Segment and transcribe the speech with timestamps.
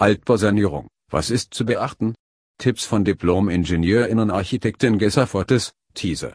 [0.00, 2.14] Altbausanierung, was ist zu beachten?
[2.56, 6.32] Tipps von Diplom-IngenieurInnen-Architektin Gesaffortes, Teaser.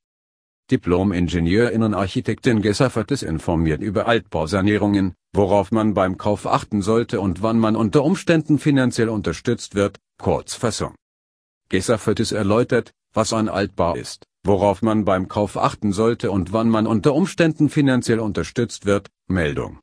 [0.70, 8.04] Diplom-IngenieurInnen-Architektin Gesaffortes informiert über Altbausanierungen, worauf man beim Kauf achten sollte und wann man unter
[8.04, 10.96] Umständen finanziell unterstützt wird, Kurzfassung.
[11.70, 16.86] Gesaffortes erläutert, was ein Altbau ist, worauf man beim Kauf achten sollte und wann man
[16.86, 19.80] unter Umständen finanziell unterstützt wird, Meldung.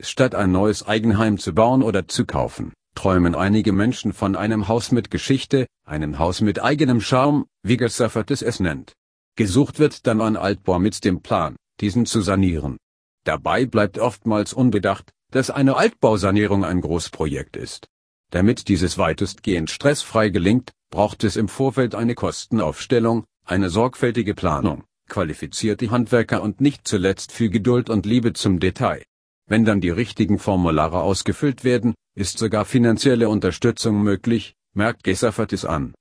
[0.00, 4.92] Statt ein neues Eigenheim zu bauen oder zu kaufen, träumen einige Menschen von einem Haus
[4.92, 8.94] mit Geschichte, einem Haus mit eigenem Charme, wie Gesaffortes es nennt.
[9.36, 12.76] Gesucht wird dann ein Altbau mit dem Plan, diesen zu sanieren.
[13.24, 17.88] Dabei bleibt oftmals unbedacht, dass eine Altbausanierung ein Großprojekt ist.
[18.30, 25.90] Damit dieses weitestgehend stressfrei gelingt, braucht es im Vorfeld eine Kostenaufstellung, eine sorgfältige Planung, qualifizierte
[25.90, 29.02] Handwerker und nicht zuletzt viel Geduld und Liebe zum Detail.
[29.46, 35.94] Wenn dann die richtigen Formulare ausgefüllt werden, ist sogar finanzielle Unterstützung möglich, merkt Gesaffertis an.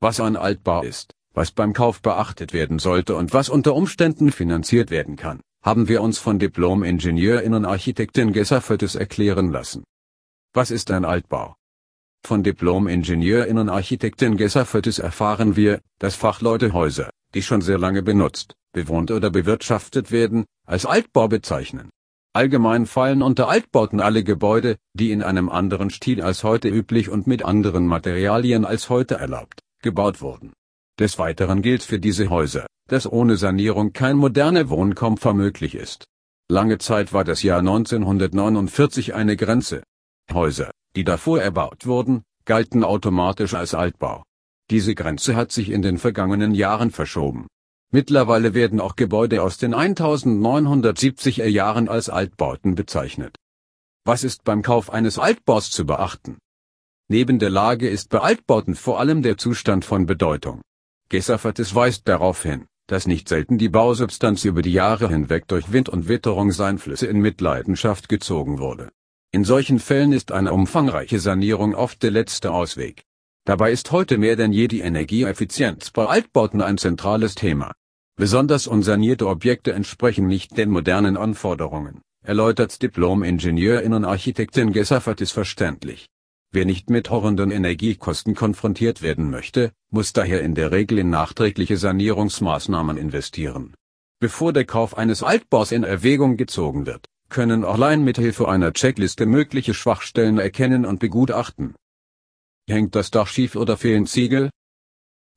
[0.00, 4.90] Was ein Altbau ist, was beim Kauf beachtet werden sollte und was unter Umständen finanziert
[4.90, 9.84] werden kann, haben wir uns von Diplom-Ingenieurinnen-Architektin Gesaffertis erklären lassen.
[10.52, 11.56] Was ist ein Altbau?
[12.24, 19.30] Von Diplom-Ingenieurinnen-Architektin Gesaffertis erfahren wir, dass Fachleute Häuser, die schon sehr lange benutzt, bewohnt oder
[19.30, 21.90] bewirtschaftet werden, als Altbau bezeichnen.
[22.38, 27.26] Allgemein fallen unter Altbauten alle Gebäude, die in einem anderen Stil als heute üblich und
[27.26, 30.52] mit anderen Materialien als heute erlaubt, gebaut wurden.
[31.00, 36.04] Des Weiteren gilt für diese Häuser, dass ohne Sanierung kein moderner Wohnkomfort möglich ist.
[36.48, 39.82] Lange Zeit war das Jahr 1949 eine Grenze.
[40.32, 44.22] Häuser, die davor erbaut wurden, galten automatisch als Altbau.
[44.70, 47.48] Diese Grenze hat sich in den vergangenen Jahren verschoben.
[47.90, 53.36] Mittlerweile werden auch Gebäude aus den 1970er Jahren als Altbauten bezeichnet.
[54.04, 56.38] Was ist beim Kauf eines Altbaus zu beachten?
[57.08, 60.60] Neben der Lage ist bei Altbauten vor allem der Zustand von Bedeutung.
[61.08, 65.88] Gesaffertes weist darauf hin, dass nicht selten die Bausubstanz über die Jahre hinweg durch Wind
[65.88, 68.90] und Witterung Seinflüsse in Mitleidenschaft gezogen wurde.
[69.32, 73.04] In solchen Fällen ist eine umfangreiche Sanierung oft der letzte Ausweg.
[73.46, 77.72] Dabei ist heute mehr denn je die Energieeffizienz bei Altbauten ein zentrales Thema.
[78.18, 86.08] Besonders unsanierte Objekte entsprechen nicht den modernen Anforderungen, erläutert Diplom-Ingenieurinnen-Architektin Gesaffertis verständlich.
[86.50, 91.76] Wer nicht mit horrenden Energiekosten konfrontiert werden möchte, muss daher in der Regel in nachträgliche
[91.76, 93.74] Sanierungsmaßnahmen investieren.
[94.18, 99.74] Bevor der Kauf eines Altbaus in Erwägung gezogen wird, können allein mithilfe einer Checkliste mögliche
[99.74, 101.76] Schwachstellen erkennen und begutachten.
[102.68, 104.50] Hängt das Dach schief oder fehlen Ziegel?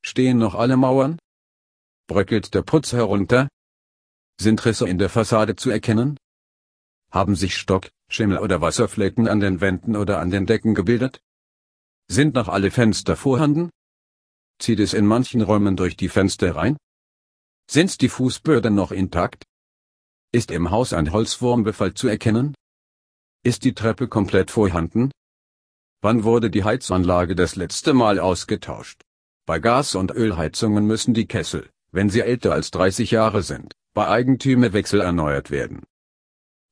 [0.03, 1.19] Stehen noch alle Mauern?
[2.11, 3.47] Bröckelt der Putz herunter?
[4.37, 6.17] Sind Risse in der Fassade zu erkennen?
[7.09, 11.21] Haben sich Stock, Schimmel oder Wasserflecken an den Wänden oder an den Decken gebildet?
[12.09, 13.69] Sind noch alle Fenster vorhanden?
[14.59, 16.75] Zieht es in manchen Räumen durch die Fenster rein?
[17.69, 19.45] Sind die Fußböden noch intakt?
[20.33, 22.55] Ist im Haus ein Holzwurmbefall zu erkennen?
[23.41, 25.11] Ist die Treppe komplett vorhanden?
[26.01, 29.01] Wann wurde die Heizanlage das letzte Mal ausgetauscht?
[29.45, 34.07] Bei Gas- und Ölheizungen müssen die Kessel, wenn sie älter als 30 Jahre sind, bei
[34.07, 35.83] Eigentümerwechsel erneuert werden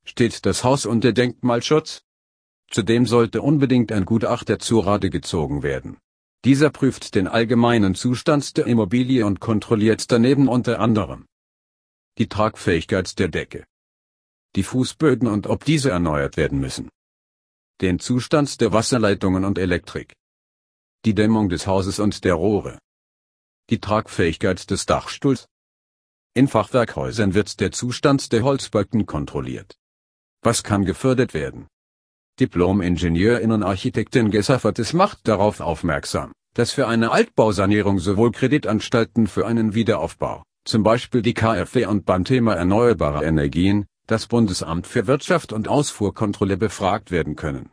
[0.09, 2.03] steht das Haus unter Denkmalschutz?
[2.71, 5.97] Zudem sollte unbedingt ein Gutachter zu Rate gezogen werden.
[6.45, 11.25] Dieser prüft den allgemeinen Zustand der Immobilie und kontrolliert daneben unter anderem
[12.17, 13.65] die Tragfähigkeit der Decke,
[14.57, 16.89] die Fußböden und ob diese erneuert werden müssen,
[17.79, 20.15] den Zustand der Wasserleitungen und Elektrik,
[21.05, 22.77] die Dämmung des Hauses und der Rohre,
[23.69, 25.47] die Tragfähigkeit des Dachstuhls.
[26.33, 29.77] In Fachwerkhäusern wird der Zustand der Holzbalken kontrolliert.
[30.41, 31.67] Was kann gefördert werden?
[32.39, 40.83] Diplom-Ingenieurinnen-Architektin Gesaffertes macht darauf aufmerksam, dass für eine Altbausanierung sowohl Kreditanstalten für einen Wiederaufbau, zum
[40.83, 47.11] Beispiel die KfW und beim Thema erneuerbare Energien, das Bundesamt für Wirtschaft und Ausfuhrkontrolle befragt
[47.11, 47.69] werden können.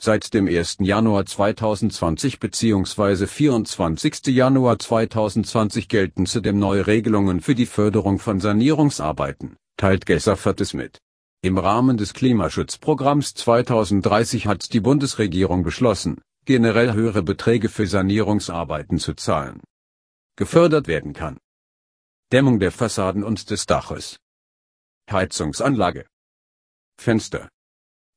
[0.00, 0.76] Seit dem 1.
[0.78, 3.26] Januar 2020 bzw.
[3.26, 4.26] 24.
[4.28, 10.98] Januar 2020 gelten zudem neue Regelungen für die Förderung von Sanierungsarbeiten, teilt Gesaffertes mit.
[11.42, 19.14] Im Rahmen des Klimaschutzprogramms 2030 hat die Bundesregierung beschlossen, generell höhere Beträge für Sanierungsarbeiten zu
[19.14, 19.60] zahlen.
[20.36, 21.38] Gefördert werden kann
[22.30, 24.20] Dämmung der Fassaden und des Daches.
[25.10, 26.06] Heizungsanlage.
[27.00, 27.48] Fenster.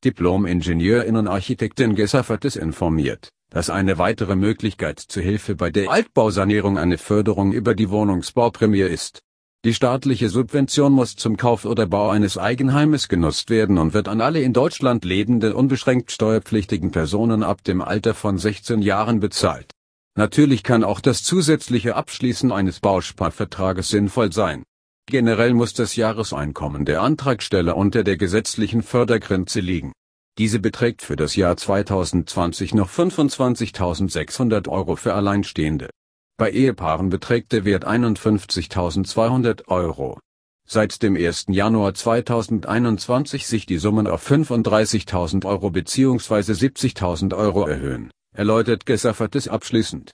[0.04, 7.74] Diplom-Ingenieurinnen-Architektin Gesaffertes informiert, dass eine weitere Möglichkeit zur Hilfe bei der Altbausanierung eine Förderung über
[7.74, 9.20] die Wohnungsbauprämie ist.
[9.64, 14.20] Die staatliche Subvention muss zum Kauf oder Bau eines Eigenheimes genutzt werden und wird an
[14.20, 19.70] alle in Deutschland lebende unbeschränkt steuerpflichtigen Personen ab dem Alter von 16 Jahren bezahlt.
[20.16, 24.64] Natürlich kann auch das zusätzliche Abschließen eines Bausparvertrages sinnvoll sein.
[25.06, 29.92] Generell muss das Jahreseinkommen der Antragsteller unter der gesetzlichen Fördergrenze liegen.
[30.38, 35.90] Diese beträgt für das Jahr 2020 noch 25.600 Euro für Alleinstehende.
[36.38, 40.18] Bei Ehepaaren beträgt der Wert 51.200 Euro.
[40.66, 41.46] Seit dem 1.
[41.48, 46.52] Januar 2021 sich die Summen auf 35.000 Euro bzw.
[46.52, 50.10] 70.000 Euro erhöhen, erläutert Gesaffertes abschließend